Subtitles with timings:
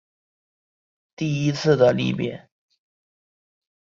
[1.15, 2.47] 第一次的离別